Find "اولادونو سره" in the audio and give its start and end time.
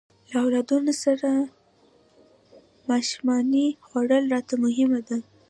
0.43-1.27